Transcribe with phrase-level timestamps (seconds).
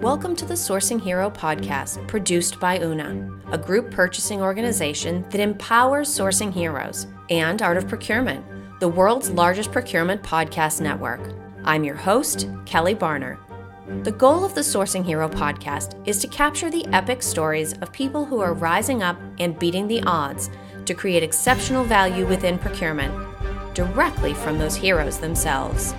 [0.00, 6.10] Welcome to the Sourcing Hero podcast, produced by Una, a group purchasing organization that empowers
[6.10, 8.44] sourcing heroes, and Art of Procurement,
[8.78, 11.32] the world's largest procurement podcast network.
[11.64, 13.38] I'm your host, Kelly Barner.
[14.04, 18.26] The goal of the Sourcing Hero podcast is to capture the epic stories of people
[18.26, 20.50] who are rising up and beating the odds
[20.84, 23.14] to create exceptional value within procurement,
[23.74, 25.94] directly from those heroes themselves.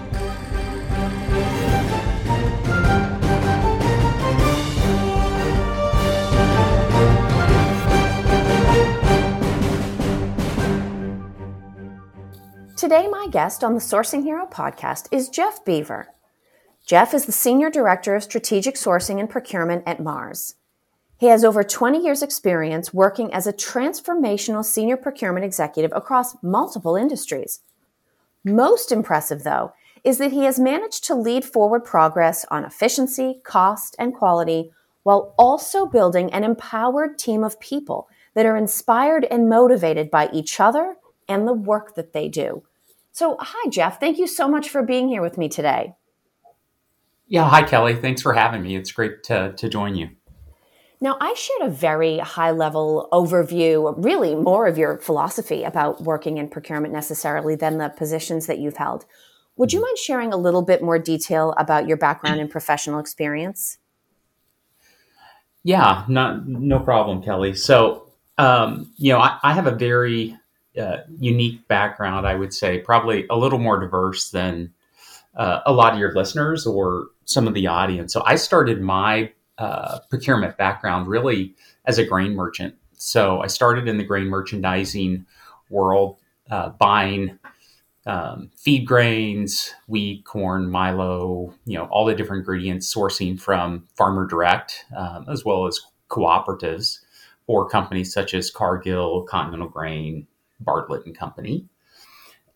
[12.88, 16.08] Today, my guest on the Sourcing Hero podcast is Jeff Bever.
[16.86, 20.56] Jeff is the Senior Director of Strategic Sourcing and Procurement at Mars.
[21.18, 26.96] He has over 20 years' experience working as a transformational senior procurement executive across multiple
[26.96, 27.60] industries.
[28.46, 29.74] Most impressive, though,
[30.06, 34.72] is that he has managed to lead forward progress on efficiency, cost, and quality
[35.04, 40.62] while also building an empowered team of people that are inspired and motivated by each
[40.62, 40.96] other
[41.28, 42.64] and the work that they do.
[43.18, 44.00] So, hi, Jeff.
[44.00, 45.96] Thank you so much for being here with me today.
[47.28, 47.96] Yeah, hi, Kelly.
[47.96, 48.76] Thanks for having me.
[48.76, 50.10] It's great to, to join you.
[51.02, 56.38] Now, I shared a very high level overview, really more of your philosophy about working
[56.38, 59.08] in procurement necessarily than the positions that you've held.
[59.56, 63.80] Would you mind sharing a little bit more detail about your background and professional experience?
[65.64, 67.56] Yeah, not no problem, Kelly.
[67.56, 70.38] So, um, you know, I, I, have a very
[70.80, 74.74] uh, unique background, I would say, probably a little more diverse than
[75.36, 78.14] uh, a lot of your listeners or some of the audience.
[78.14, 81.56] So I started my uh, procurement background really
[81.86, 82.76] as a grain merchant.
[82.98, 85.26] So I started in the grain merchandising
[85.70, 86.18] world,
[86.50, 87.40] uh, buying
[88.06, 94.26] um, feed grains, wheat, corn, Milo, you know, all the different ingredients, sourcing from farmer
[94.26, 97.00] direct um, as well as cooperatives
[97.48, 100.26] or companies such as Cargill, Continental Grain,
[100.60, 101.66] Bartlett and Company.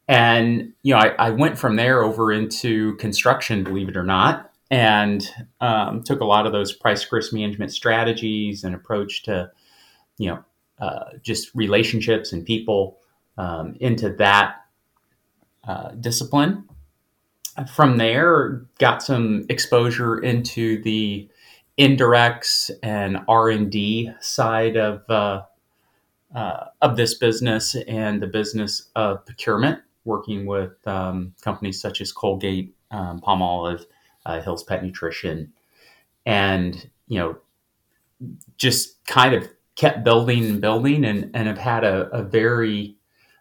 [0.08, 4.52] And, you know, I, I went from there over into construction, believe it or not,
[4.70, 5.26] and
[5.62, 9.52] um, took a lot of those price risk management strategies and approach to,
[10.18, 10.44] you know,
[10.80, 12.98] uh, just relationships and people
[13.38, 14.56] um, into that
[15.64, 16.68] uh, discipline.
[17.74, 21.30] From there, got some exposure into the
[21.78, 25.44] indirects and R and D side of uh,
[26.36, 32.12] uh, of this business and the business of procurement, working with um, companies such as
[32.12, 33.86] Colgate, um, Palmolive,
[34.26, 35.52] uh, Hill's Pet Nutrition,
[36.26, 37.38] and you know,
[38.58, 42.96] just kind of kept building and building, and and have had a, a very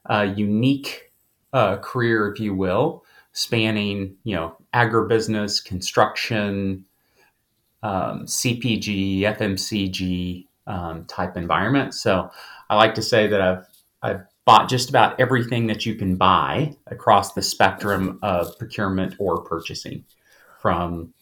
[0.08, 1.12] uh, unique
[1.52, 6.84] uh, career, if you will, spanning you know agribusiness, construction,
[7.82, 11.94] um, CPG, FMCG um, type environment.
[11.94, 12.30] So
[12.70, 13.66] I like to say that I've
[14.02, 19.42] I've bought just about everything that you can buy across the spectrum of procurement or
[19.42, 20.04] purchasing,
[20.60, 21.12] from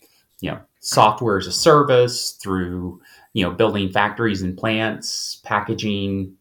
[0.41, 3.01] you know software as a service through
[3.33, 6.37] you know building factories and plants, packaging,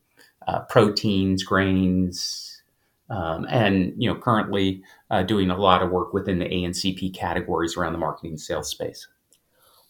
[0.48, 2.62] uh, proteins, grains,
[3.10, 7.78] um, and you know currently uh, doing a lot of work within the ANCP categories
[7.78, 9.08] around the marketing sales space.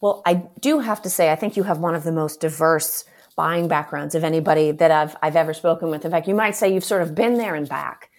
[0.02, 3.06] Well, I do have to say, I think you have one of the most diverse
[3.36, 6.06] buying backgrounds of anybody that I've I've ever spoken with.
[6.06, 8.10] In fact, you might say you've sort of been there and back.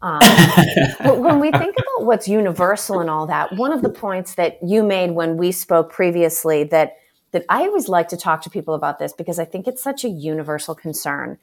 [0.00, 0.20] Um,
[1.20, 4.84] when we think about what's universal and all that, one of the points that you
[4.84, 6.96] made when we spoke previously that
[7.32, 10.04] that I always like to talk to people about this because I think it's such
[10.04, 11.38] a universal concern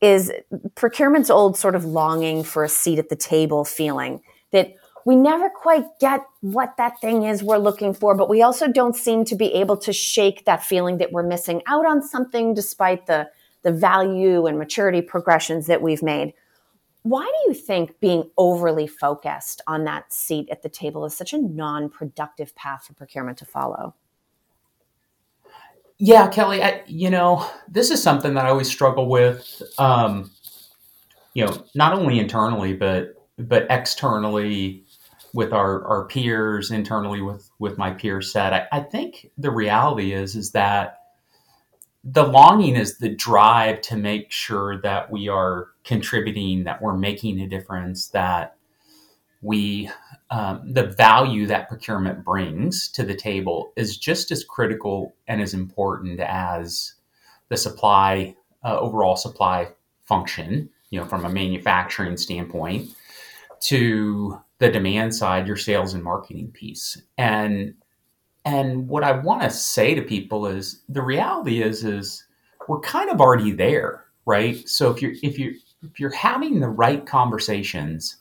[0.00, 0.32] is
[0.74, 4.20] procurement's old sort of longing for a seat at the table feeling
[4.52, 4.74] that
[5.06, 8.96] we never quite get what that thing is we're looking for, but we also don't
[8.96, 13.06] seem to be able to shake that feeling that we're missing out on something despite
[13.06, 13.30] the,
[13.62, 16.34] the value and maturity progressions that we've made.
[17.04, 21.32] Why do you think being overly focused on that seat at the table is such
[21.32, 23.94] a non productive path for procurement to follow?
[25.98, 30.32] Yeah, Kelly, I, you know, this is something that I always struggle with, um,
[31.32, 34.85] you know, not only internally, but but externally
[35.32, 38.52] with our, our peers internally with with my peer set.
[38.52, 40.98] I, I think the reality is is that
[42.08, 47.40] the longing is the drive to make sure that we are contributing that we're making
[47.40, 48.56] a difference that
[49.42, 49.90] we
[50.30, 55.52] um, the value that procurement brings to the table is just as critical and as
[55.52, 56.94] important as
[57.48, 58.34] the supply
[58.64, 59.68] uh, overall supply
[60.04, 62.88] function you know from a manufacturing standpoint
[63.60, 67.00] to the demand side, your sales and marketing piece.
[67.18, 67.74] And
[68.44, 72.24] and what I want to say to people is the reality is is
[72.68, 74.68] we're kind of already there, right?
[74.68, 78.16] So if you're if you if you're having the right conversations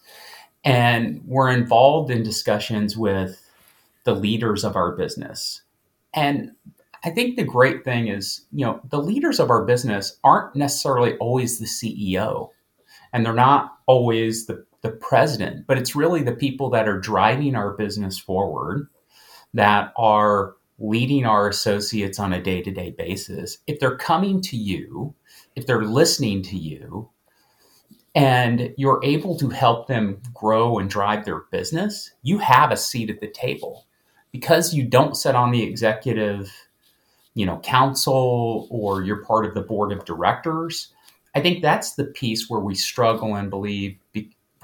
[0.63, 3.41] and we're involved in discussions with
[4.03, 5.61] the leaders of our business.
[6.13, 6.51] And
[7.03, 11.15] I think the great thing is, you know, the leaders of our business aren't necessarily
[11.17, 12.49] always the CEO
[13.13, 17.55] and they're not always the, the president, but it's really the people that are driving
[17.55, 18.87] our business forward
[19.55, 23.57] that are leading our associates on a day to day basis.
[23.65, 25.15] If they're coming to you,
[25.55, 27.09] if they're listening to you,
[28.13, 33.09] and you're able to help them grow and drive their business, you have a seat
[33.09, 33.87] at the table.
[34.31, 36.51] Because you don't sit on the executive,
[37.33, 40.93] you know, council or you're part of the board of directors,
[41.33, 43.99] I think that's the piece where we struggle and believe be,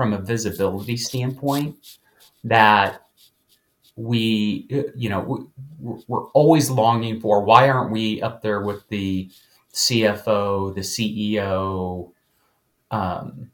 [0.02, 1.76] from a visibility standpoint
[2.44, 3.04] that
[3.96, 4.66] we,
[4.96, 5.48] you know,
[5.80, 9.30] we're always longing for why aren't we up there with the
[9.76, 12.12] CFO, the CEO,
[12.90, 13.52] um,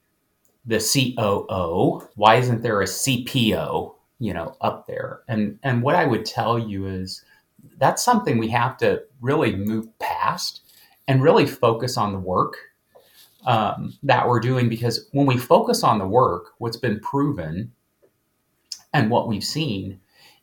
[0.66, 2.08] the COO?
[2.16, 5.24] Why isn't there a CPO, you know, up there?
[5.28, 7.26] And and what I would tell you is
[7.78, 10.62] that's something we have to really move past
[11.10, 12.56] and really focus on the work
[13.46, 17.72] um, that we're doing because when we focus on the work, what's been proven
[18.94, 20.00] and what we've seen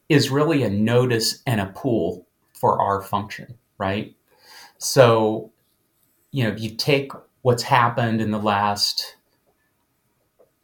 [0.09, 4.15] is really a notice and a pool for our function, right?
[4.79, 5.53] So,
[6.31, 7.13] you know, if you take
[7.43, 9.17] what's happened in the last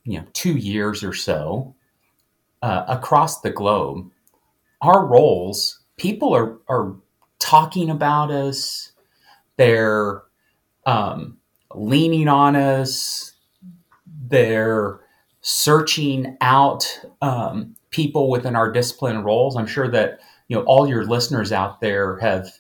[0.05, 1.75] you know two years or so
[2.63, 4.11] uh, across the globe
[4.83, 6.97] our roles people are are
[7.39, 8.93] talking about us
[9.57, 10.23] they're
[10.87, 11.39] um,
[11.75, 13.33] leaning on us
[14.29, 15.01] they're
[15.41, 21.05] searching out um, people within our discipline roles i'm sure that you know all your
[21.05, 22.51] listeners out there have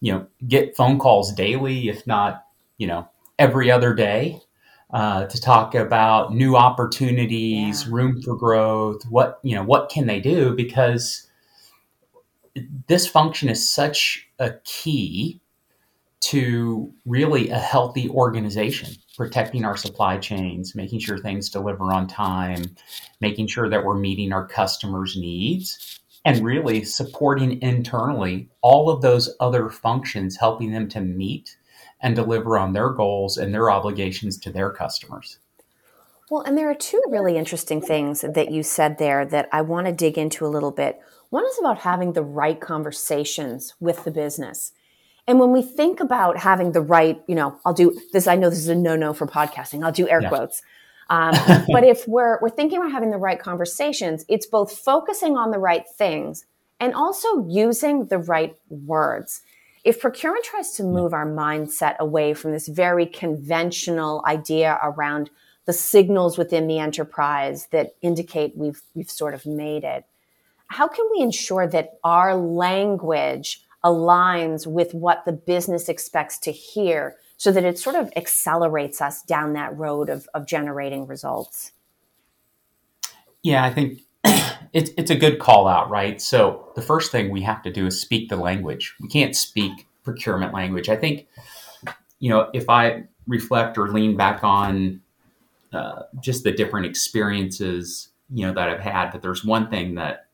[0.00, 2.44] you know get phone calls daily if not
[2.78, 3.08] you know
[3.38, 4.40] every other day
[4.90, 7.88] uh, to talk about new opportunities, yeah.
[7.92, 9.02] room for growth.
[9.08, 10.54] What you know, what can they do?
[10.54, 11.28] Because
[12.86, 15.40] this function is such a key
[16.20, 22.64] to really a healthy organization, protecting our supply chains, making sure things deliver on time,
[23.20, 29.34] making sure that we're meeting our customers' needs, and really supporting internally all of those
[29.38, 31.56] other functions, helping them to meet
[32.00, 35.38] and deliver on their goals and their obligations to their customers.
[36.30, 39.86] Well, and there are two really interesting things that you said there that I want
[39.86, 40.98] to dig into a little bit.
[41.30, 44.72] One is about having the right conversations with the business.
[45.28, 48.48] And when we think about having the right, you know, I'll do this, I know
[48.48, 50.28] this is a no no for podcasting, I'll do air yeah.
[50.28, 50.62] quotes.
[51.08, 51.36] Um,
[51.70, 55.58] but if we're, we're thinking about having the right conversations, it's both focusing on the
[55.60, 56.46] right things
[56.80, 59.42] and also using the right words
[59.86, 65.30] if procurement tries to move our mindset away from this very conventional idea around
[65.64, 70.04] the signals within the enterprise that indicate we've we've sort of made it
[70.66, 77.16] how can we ensure that our language aligns with what the business expects to hear
[77.36, 81.72] so that it sort of accelerates us down that road of, of generating results
[83.42, 84.00] yeah i think
[84.72, 86.20] it's it's a good call out, right?
[86.20, 88.94] So the first thing we have to do is speak the language.
[89.00, 90.88] We can't speak procurement language.
[90.88, 91.26] I think,
[92.18, 95.00] you know, if I reflect or lean back on
[95.72, 100.26] uh, just the different experiences, you know, that I've had, but there's one thing that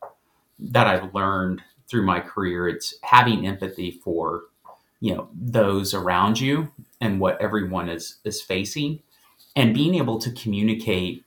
[0.59, 2.66] that I've learned through my career.
[2.66, 4.44] It's having empathy for,
[5.00, 6.72] you know, those around you
[7.02, 9.00] and what everyone is is facing,
[9.54, 11.25] and being able to communicate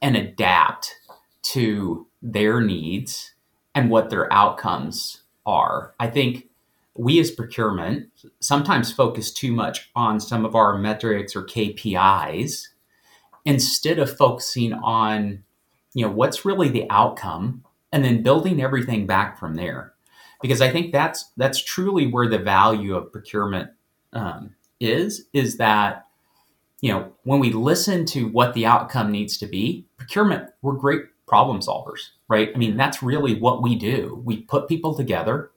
[0.00, 0.96] and adapt
[1.42, 3.32] to their needs
[3.74, 5.94] and what their outcomes are.
[6.00, 6.48] I think
[6.96, 8.08] we as procurement
[8.40, 12.68] sometimes focus too much on some of our metrics or KPIs
[13.44, 15.42] instead of focusing on
[15.94, 19.92] you know what's really the outcome and then building everything back from there
[20.40, 23.70] because i think that's that's truly where the value of procurement
[24.12, 26.06] um, is is that
[26.80, 31.02] you know when we listen to what the outcome needs to be procurement we're great
[31.32, 32.50] problem solvers, right?
[32.54, 34.20] I mean, that's really what we do.
[34.22, 35.50] We put people together,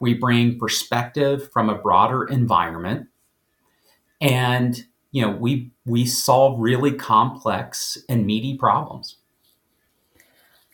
[0.00, 3.06] we bring perspective from a broader environment,
[4.20, 9.18] and you know, we we solve really complex and meaty problems.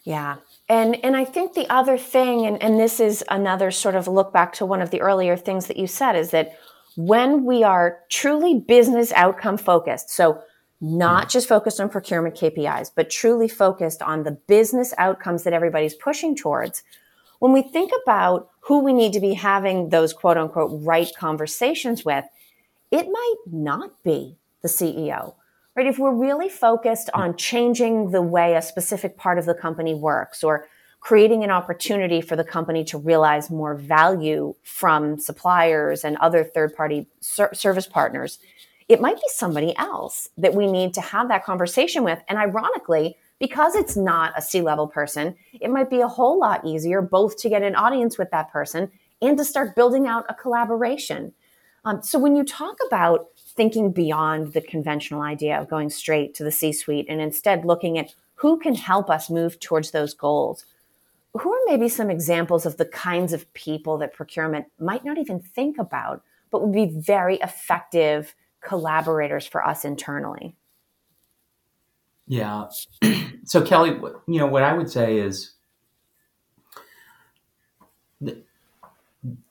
[0.05, 0.37] Yeah.
[0.69, 4.33] And and I think the other thing, and, and this is another sort of look
[4.33, 6.59] back to one of the earlier things that you said, is that
[6.97, 10.43] when we are truly business outcome focused, so
[10.81, 11.31] not mm.
[11.31, 16.37] just focused on procurement KPIs, but truly focused on the business outcomes that everybody's pushing
[16.37, 16.83] towards,
[17.39, 22.05] when we think about who we need to be having those quote unquote right conversations
[22.05, 22.25] with,
[22.91, 25.35] it might not be the CEO.
[25.79, 25.87] Right?
[25.87, 30.43] If we're really focused on changing the way a specific part of the company works
[30.43, 30.67] or
[30.99, 36.75] creating an opportunity for the company to realize more value from suppliers and other third
[36.75, 38.41] party ser- service partners,
[38.89, 42.19] it might be somebody else that we need to have that conversation with.
[42.27, 46.67] And ironically, because it's not a C level person, it might be a whole lot
[46.67, 48.91] easier both to get an audience with that person
[49.23, 51.35] and to start building out a collaboration.
[51.85, 56.45] Um, so when you talk about thinking beyond the conventional idea of going straight to
[56.45, 60.65] the C suite and instead looking at who can help us move towards those goals,
[61.35, 65.41] who are maybe some examples of the kinds of people that procurement might not even
[65.41, 66.23] think about,
[66.53, 70.55] but would be very effective collaborators for us internally?
[72.29, 72.67] Yeah.
[73.45, 73.91] so Kelly,
[74.29, 75.55] you know, what I would say is
[78.21, 78.41] the,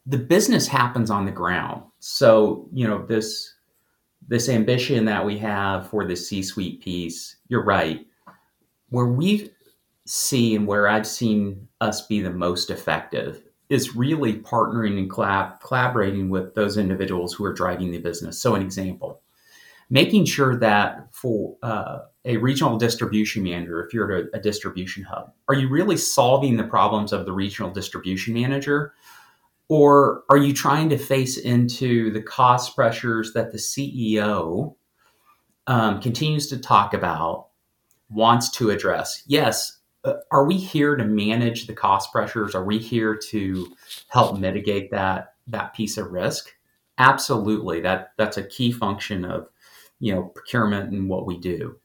[0.06, 1.84] the business happens on the ground.
[2.00, 3.56] So, you know, this
[4.28, 8.06] this ambition that we have for the C-suite piece, you're right.
[8.90, 9.52] Where we
[10.06, 15.60] see and where I've seen us be the most effective is really partnering and collab-
[15.60, 18.42] collaborating with those individuals who are driving the business.
[18.42, 19.22] So, an example,
[19.90, 25.04] making sure that for uh, a regional distribution manager, if you're at a, a distribution
[25.04, 28.94] hub, are you really solving the problems of the regional distribution manager?
[29.70, 34.76] Or are you trying to face into the cost pressures that the CEO
[35.68, 37.48] um, continues to talk about,
[38.10, 39.24] wants to address?
[39.28, 42.56] Yes, uh, are we here to manage the cost pressures?
[42.56, 43.76] Are we here to
[44.08, 46.54] help mitigate that that piece of risk?
[46.98, 47.82] Absolutely.
[47.82, 49.50] That that's a key function of
[50.00, 51.78] you know procurement and what we do.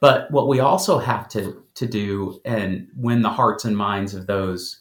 [0.00, 4.26] But what we also have to to do and win the hearts and minds of
[4.26, 4.80] those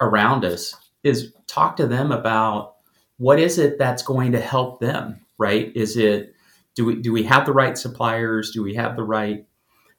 [0.00, 2.76] around us is talk to them about
[3.18, 5.72] what is it that's going to help them, right?
[5.74, 6.34] Is it
[6.74, 8.52] do we do we have the right suppliers?
[8.52, 9.44] Do we have the right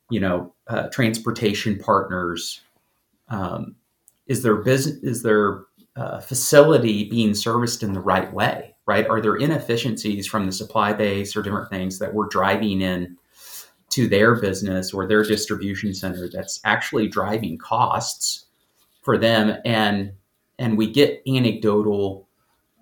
[0.10, 2.62] you know uh, transportation partners?
[3.28, 3.76] Um,
[4.28, 5.66] is their business is their
[5.96, 8.76] uh, facility being serviced in the right way?
[8.86, 9.08] Right?
[9.08, 13.18] Are there inefficiencies from the supply base or different things that we're driving in
[13.90, 18.46] to their business or their distribution center that's actually driving costs
[19.02, 19.58] for them?
[19.66, 20.14] And
[20.60, 22.28] and we get anecdotal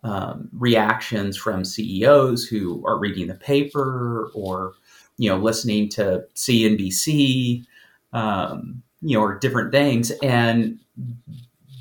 [0.04, 4.74] um, reactions from CEOs who are reading the paper or
[5.18, 7.66] you know, listening to CNBC,
[8.14, 10.12] um, you know, or different things.
[10.24, 10.80] And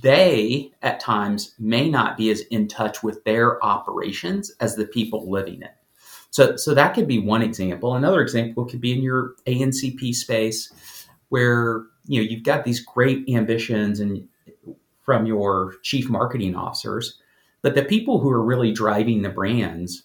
[0.02, 5.30] they at times may not be as in touch with their operations as the people
[5.30, 5.74] living it.
[6.30, 7.94] So, so that could be one example.
[7.94, 10.72] Another example could be in your ANCP space,
[11.28, 14.28] where you know you've got these great ambitions and
[15.06, 17.18] from your chief marketing officers,
[17.62, 20.02] but the people who are really driving the brands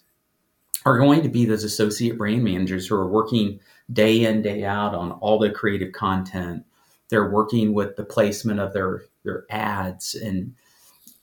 [0.86, 3.60] are going to be those associate brand managers who are working
[3.92, 6.64] day in day out on all the creative content.
[7.10, 10.54] They're working with the placement of their their ads and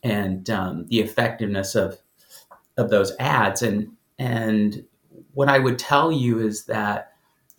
[0.04, 1.98] and um, the effectiveness of
[2.78, 3.64] of those ads.
[3.64, 4.86] And and
[5.34, 7.09] what i would tell you is that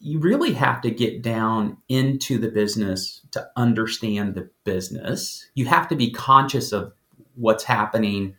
[0.02, 5.88] you really have to get down into the business to understand the business you have
[5.88, 6.92] to be conscious of
[7.34, 8.34] what's happening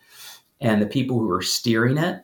[0.59, 2.23] and the people who are steering it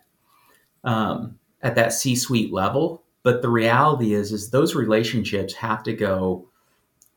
[0.84, 3.04] um, at that C-suite level.
[3.24, 6.48] But the reality is, is those relationships have to go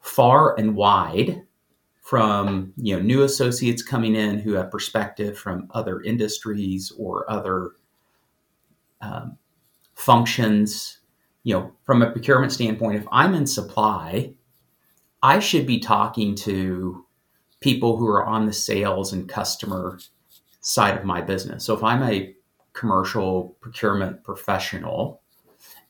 [0.01, 1.43] far and wide
[2.01, 7.73] from you know new associates coming in who have perspective from other industries or other
[9.03, 9.37] um,
[9.95, 11.00] functions
[11.43, 14.33] you know from a procurement standpoint if i'm in supply
[15.23, 17.05] i should be talking to
[17.61, 19.99] people who are on the sales and customer
[20.61, 22.35] side of my business so if i'm a
[22.73, 25.21] commercial procurement professional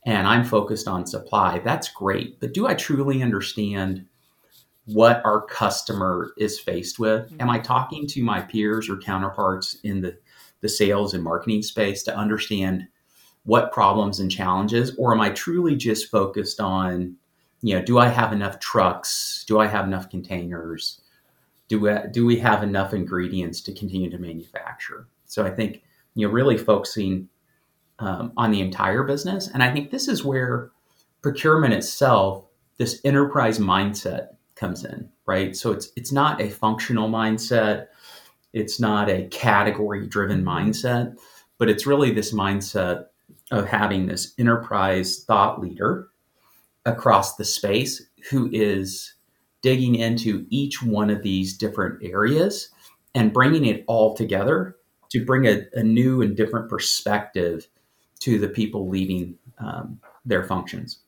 [0.05, 2.41] and I'm focused on supply, that's great.
[2.41, 4.07] But do I truly understand
[4.87, 7.27] what our customer is faced with?
[7.27, 7.43] Mm-hmm.
[7.43, 10.17] Am I talking to my peers or counterparts in the,
[10.63, 12.89] the sales and marketing space to understand
[13.51, 14.95] what problems and challenges?
[14.97, 17.17] Or am I truly just focused on,
[17.63, 19.45] you know, do I have enough trucks?
[19.49, 21.01] Do I have enough containers?
[21.67, 25.09] Do we, do we have enough ingredients to continue to manufacture?
[25.27, 25.83] So I think
[26.15, 27.29] you know, really focusing
[27.99, 29.49] um, on the entire business.
[29.53, 30.71] And I think this is where
[31.21, 32.47] procurement itself,
[32.79, 35.57] this enterprise mindset comes in, right?
[35.57, 37.89] So it's it's not a functional mindset,
[38.53, 41.19] it's not a category driven mindset,
[41.59, 43.07] but it's really this mindset
[43.51, 46.09] of having this enterprise thought leader
[46.87, 49.15] across the space who is
[49.63, 52.71] digging into each one of these different areas
[53.15, 54.77] and bringing it all together
[55.11, 57.67] to bring a, a new and different perspective
[58.21, 61.01] to the people leading um, their functions.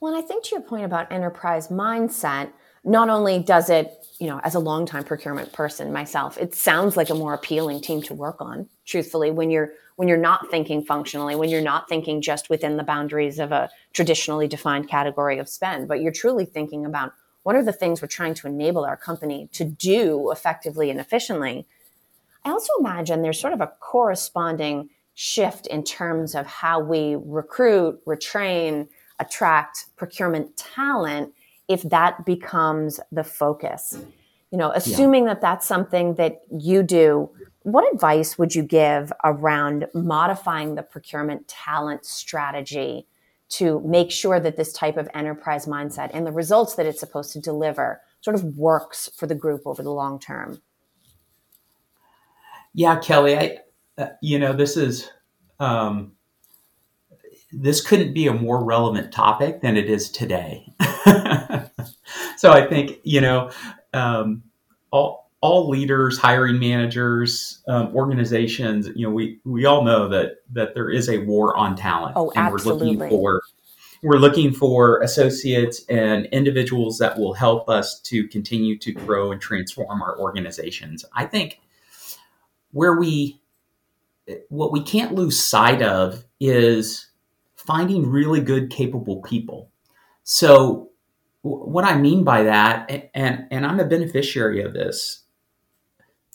[0.00, 2.50] Well, and I think to your point about enterprise mindset,
[2.84, 7.10] not only does it, you know, as a longtime procurement person myself, it sounds like
[7.10, 11.34] a more appealing team to work on, truthfully, when you're when you're not thinking functionally,
[11.34, 15.88] when you're not thinking just within the boundaries of a traditionally defined category of spend,
[15.88, 17.12] but you're truly thinking about
[17.42, 21.66] what are the things we're trying to enable our company to do effectively and efficiently.
[22.44, 27.98] I also imagine there's sort of a corresponding shift in terms of how we recruit,
[28.06, 28.86] retrain,
[29.18, 31.34] attract procurement talent
[31.66, 33.98] if that becomes the focus.
[34.52, 35.34] You know, assuming yeah.
[35.34, 37.30] that that's something that you do,
[37.72, 43.06] what advice would you give around modifying the procurement talent strategy
[43.50, 47.32] to make sure that this type of enterprise mindset and the results that it's supposed
[47.32, 50.60] to deliver sort of works for the group over the long term?
[52.74, 53.58] Yeah, Kelly, I,
[53.96, 55.10] uh, you know, this is
[55.58, 56.12] um,
[57.52, 60.72] this couldn't be a more relevant topic than it is today.
[62.36, 63.50] so I think you know
[63.94, 64.42] um,
[64.90, 68.88] all all leaders, hiring managers, um, organizations.
[68.94, 72.30] You know, we we all know that that there is a war on talent, oh,
[72.30, 72.96] and absolutely.
[72.96, 73.42] we're looking for
[74.02, 79.40] we're looking for associates and individuals that will help us to continue to grow and
[79.40, 81.04] transform our organizations.
[81.12, 81.60] I think
[82.72, 83.40] where we
[84.48, 87.06] what we can't lose sight of is
[87.56, 89.70] finding really good, capable people.
[90.24, 90.90] So,
[91.42, 95.24] what I mean by that, and and I'm a beneficiary of this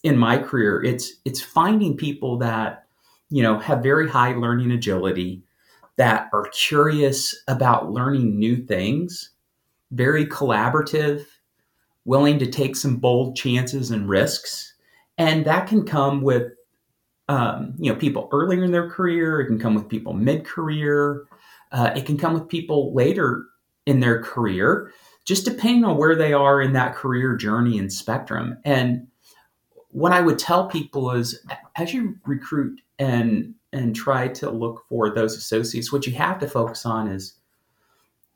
[0.04, 2.86] in my career, it's it's finding people that
[3.30, 5.44] you know have very high learning agility,
[5.96, 9.32] that are curious about learning new things,
[9.92, 11.26] very collaborative,
[12.06, 14.74] willing to take some bold chances and risks,
[15.18, 16.52] and that can come with
[17.30, 19.40] um, you know people earlier in their career.
[19.40, 21.26] It can come with people mid career.
[21.72, 23.46] Uh, it can come with people later
[23.86, 24.92] in their career,
[25.26, 28.58] just depending on where they are in that career journey and spectrum.
[28.64, 29.08] And
[29.94, 31.40] what I would tell people is,
[31.76, 36.48] as you recruit and and try to look for those associates, what you have to
[36.48, 37.34] focus on is,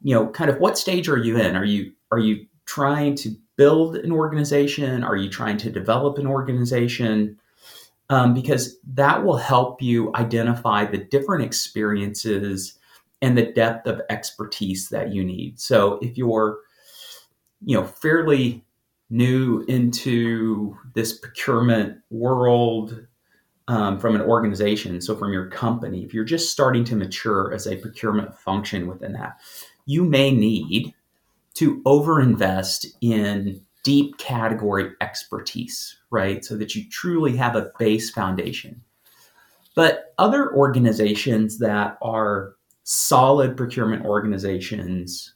[0.02, 1.56] you know, kind of what stage are you in?
[1.56, 5.04] Are you are you trying to build an organization?
[5.04, 7.38] Are you trying to develop an organization?
[8.10, 12.78] um, because that will help you identify the different experiences
[13.22, 15.60] and the depth of expertise that you need.
[15.60, 16.60] So if you're,
[17.66, 18.64] you know, fairly
[19.10, 23.06] new into this procurement world
[23.68, 27.68] um, from an organization, so from your company, if you're just starting to mature as
[27.68, 29.38] a procurement function within that,
[29.86, 30.94] you may need
[31.56, 36.44] to overinvest in deep category expertise, right?
[36.44, 38.82] So that you truly have a base foundation.
[39.76, 45.34] But other organizations that are solid procurement organizations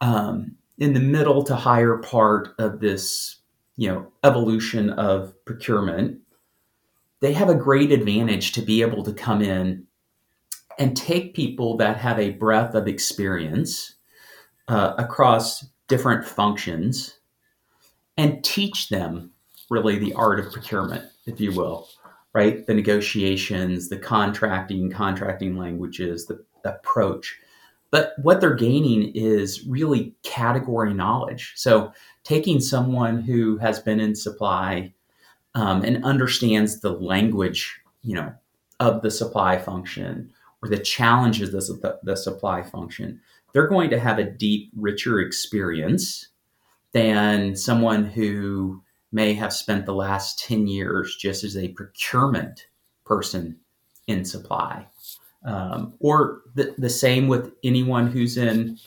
[0.00, 3.36] um, in the middle to higher part of this,
[3.76, 6.20] you know, evolution of procurement,
[7.20, 9.86] they have a great advantage to be able to come in
[10.78, 13.94] and take people that have a breadth of experience
[14.68, 17.18] uh, across different functions
[18.16, 19.30] and teach them
[19.70, 21.88] really the art of procurement, if you will,
[22.32, 22.66] right?
[22.66, 27.38] The negotiations, the contracting, contracting languages, the approach.
[27.94, 31.52] But what they're gaining is really category knowledge.
[31.54, 31.92] So
[32.24, 34.92] taking someone who has been in supply
[35.54, 38.34] um, and understands the language, you know,
[38.80, 43.20] of the supply function or the challenges of the, the supply function,
[43.52, 46.30] they're going to have a deep, richer experience
[46.90, 52.66] than someone who may have spent the last 10 years just as a procurement
[53.04, 53.60] person
[54.08, 54.84] in supply.
[55.44, 58.78] Um, or the, the same with anyone who's in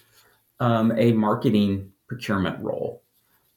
[0.60, 3.04] um, a marketing procurement role.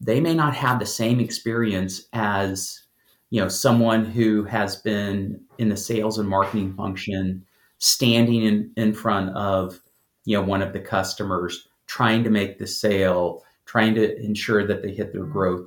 [0.01, 2.83] They may not have the same experience as
[3.31, 7.47] you know someone who has been in the sales and marketing function
[7.79, 9.81] standing in, in front of
[10.25, 14.83] you know one of the customers trying to make the sale trying to ensure that
[14.83, 15.65] they hit their growth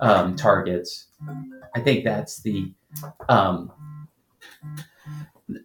[0.00, 1.08] um, targets.
[1.74, 2.72] I think that's the
[3.28, 3.70] um,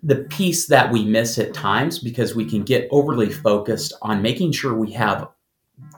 [0.03, 4.51] the piece that we miss at times because we can get overly focused on making
[4.51, 5.27] sure we have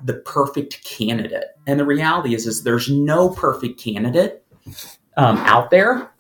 [0.04, 1.46] the perfect candidate.
[1.68, 4.44] And the reality is, is there's no perfect candidate
[5.18, 6.12] um, out there.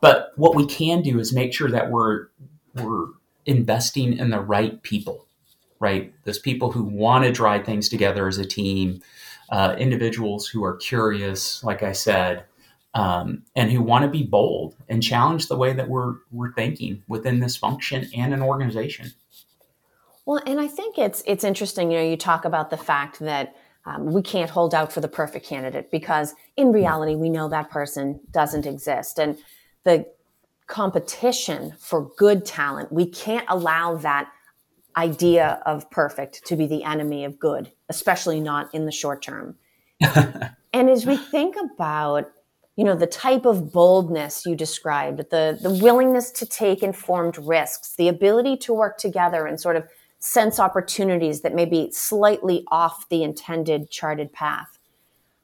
[0.00, 2.28] But what we can do is make sure that we're
[2.74, 3.06] we're
[3.46, 5.24] investing in the right people
[5.84, 6.14] right?
[6.24, 9.02] Those people who want to drive things together as a team,
[9.50, 12.44] uh, individuals who are curious, like I said,
[12.94, 17.02] um, and who want to be bold and challenge the way that we're we're thinking
[17.08, 19.12] within this function and an organization.
[20.26, 21.90] Well, and I think it's it's interesting.
[21.90, 25.08] You know, you talk about the fact that um, we can't hold out for the
[25.08, 29.36] perfect candidate because in reality, we know that person doesn't exist, and
[29.84, 30.06] the
[30.66, 34.30] competition for good talent, we can't allow that
[34.96, 39.56] idea of perfect to be the enemy of good, especially not in the short term.
[40.00, 42.30] and as we think about
[42.76, 47.94] you know the type of boldness you described the the willingness to take informed risks
[47.96, 49.84] the ability to work together and sort of
[50.18, 54.78] sense opportunities that may be slightly off the intended charted path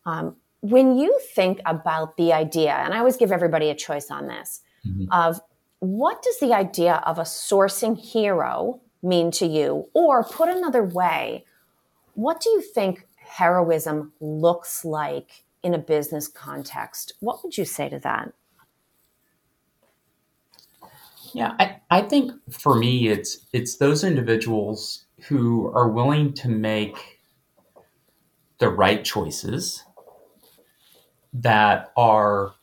[0.06, 4.26] um, when you think about the idea and i always give everybody a choice on
[4.26, 5.10] this mm-hmm.
[5.12, 5.40] of
[5.80, 11.44] what does the idea of a sourcing hero mean to you or put another way
[12.14, 17.12] what do you think heroism looks like in a business context.
[17.20, 18.32] What would you say to that?
[21.32, 27.20] Yeah, I, I think for me it's it's those individuals who are willing to make
[28.58, 29.84] the right choices
[31.32, 32.54] that are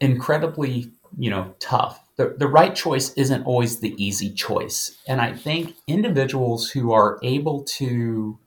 [0.00, 2.00] incredibly, you know, tough.
[2.16, 4.96] The, the right choice isn't always the easy choice.
[5.08, 8.38] And I think individuals who are able to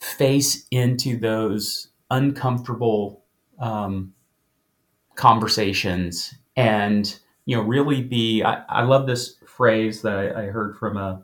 [0.00, 3.24] face into those uncomfortable
[3.58, 4.12] um,
[5.16, 10.76] conversations and you know really be I, I love this phrase that I, I heard
[10.76, 11.22] from a,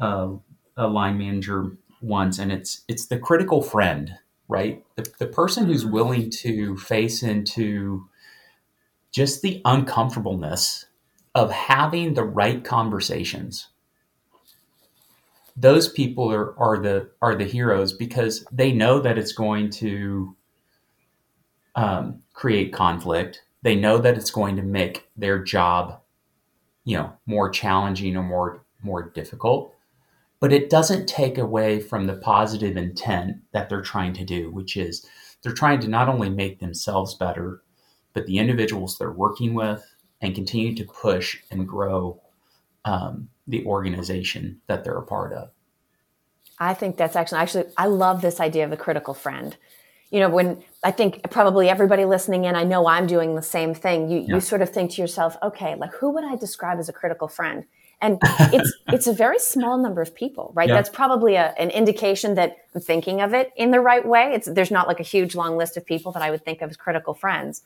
[0.00, 0.36] a,
[0.76, 4.84] a line manager once and it's it's the critical friend right?
[4.96, 8.08] The, the person who's willing to face into
[9.12, 10.86] just the uncomfortableness
[11.34, 13.68] of having the right conversations
[15.56, 20.36] those people are, are the are the heroes because they know that it's going to
[21.76, 23.42] um, create conflict.
[23.62, 26.00] They know that it's going to make their job,
[26.84, 29.72] you know, more challenging or more more difficult.
[30.40, 34.76] But it doesn't take away from the positive intent that they're trying to do, which
[34.76, 35.06] is
[35.42, 37.62] they're trying to not only make themselves better,
[38.12, 42.20] but the individuals they're working with and continue to push and grow
[42.84, 45.50] um, the organization that they're a part of.
[46.58, 49.56] I think that's actually actually I love this idea of the critical friend.
[50.10, 53.74] You know, when I think probably everybody listening in, I know I'm doing the same
[53.74, 54.08] thing.
[54.08, 54.34] You yeah.
[54.34, 57.26] you sort of think to yourself, okay, like who would I describe as a critical
[57.26, 57.64] friend?
[58.00, 60.68] And it's it's a very small number of people, right?
[60.68, 60.76] Yeah.
[60.76, 64.32] That's probably a, an indication that I'm thinking of it in the right way.
[64.34, 66.70] It's there's not like a huge long list of people that I would think of
[66.70, 67.62] as critical friends.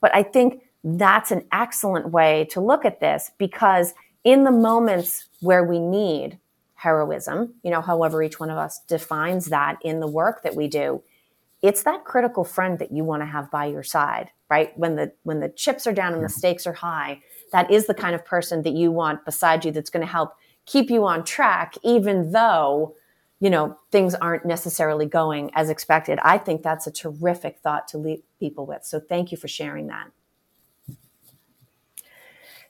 [0.00, 5.26] But I think that's an excellent way to look at this because in the moments
[5.40, 6.38] where we need
[6.74, 10.66] heroism, you know, however each one of us defines that in the work that we
[10.66, 11.02] do,
[11.62, 14.76] it's that critical friend that you want to have by your side, right?
[14.78, 17.94] When the when the chips are down and the stakes are high, that is the
[17.94, 20.34] kind of person that you want beside you that's going to help
[20.66, 22.96] keep you on track even though
[23.40, 26.18] you know things aren't necessarily going as expected.
[26.22, 28.84] I think that's a terrific thought to leave people with.
[28.84, 30.10] So thank you for sharing that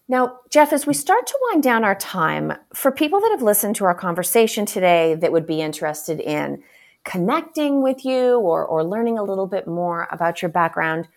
[0.07, 3.77] now, Jeff, as we start to wind down our time, for people that have listened
[3.77, 6.63] to our conversation today that would be interested in
[7.05, 11.09] connecting with you or, or learning a little bit more about your background,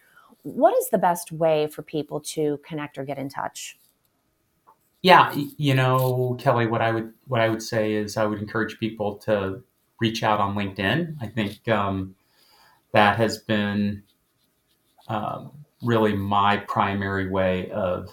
[0.44, 3.78] what is the best way for people to connect or get in touch?
[5.02, 8.80] Yeah, you know, Kelly, what I would what I would say is I would encourage
[8.80, 9.64] people to
[10.00, 11.16] reach out on LinkedIn.
[11.22, 12.16] I think um,
[12.94, 14.04] that has been
[15.08, 15.52] um,
[15.84, 18.10] really my primary way of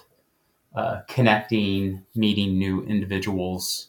[0.75, 3.87] uh, connecting, meeting new individuals,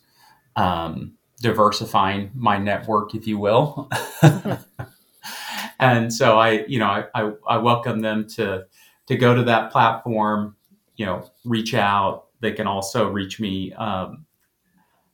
[0.54, 3.90] um, diversifying my network, if you will.
[5.80, 8.66] and so I, you know, I, I, I, welcome them to
[9.06, 10.56] to go to that platform.
[10.96, 12.26] You know, reach out.
[12.40, 14.24] They can also reach me um,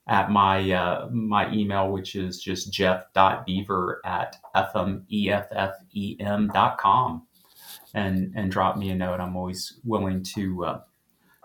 [0.07, 6.17] at my uh, my email, which is just jeff.bever at Fm E F F E
[6.21, 7.27] M dot com,
[7.95, 9.21] and and drop me a note.
[9.21, 10.81] I'm always willing to uh,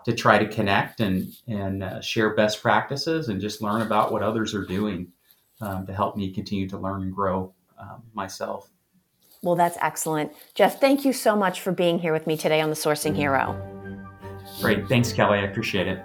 [0.04, 4.22] to try to connect and and uh, share best practices and just learn about what
[4.22, 5.08] others are doing
[5.60, 8.70] um, to help me continue to learn and grow um, myself.
[9.42, 10.80] Well, that's excellent, Jeff.
[10.80, 13.56] Thank you so much for being here with me today on the Sourcing Hero.
[14.60, 15.38] Great, thanks, Kelly.
[15.38, 16.02] I appreciate it.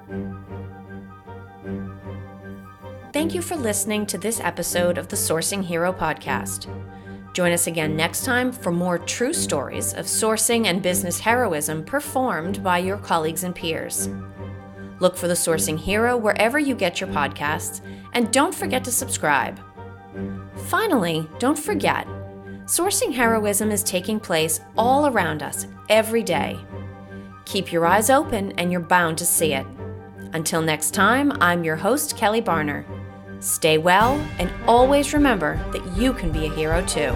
[3.11, 6.67] Thank you for listening to this episode of the Sourcing Hero podcast.
[7.33, 12.63] Join us again next time for more true stories of sourcing and business heroism performed
[12.63, 14.07] by your colleagues and peers.
[14.99, 17.81] Look for the Sourcing Hero wherever you get your podcasts,
[18.13, 19.59] and don't forget to subscribe.
[20.67, 22.07] Finally, don't forget
[22.65, 26.57] sourcing heroism is taking place all around us every day.
[27.45, 29.65] Keep your eyes open, and you're bound to see it.
[30.33, 32.85] Until next time, I'm your host, Kelly Barner.
[33.43, 37.13] Stay well, and always remember that you can be a hero too.